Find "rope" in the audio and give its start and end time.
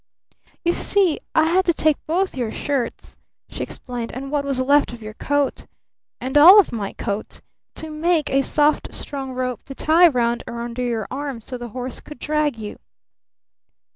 9.31-9.61